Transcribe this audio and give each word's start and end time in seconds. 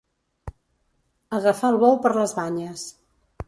Agafar 1.41 1.71
el 1.75 1.79
bou 1.87 1.95
per 2.07 2.15
les 2.19 2.37
banyes. 2.41 2.91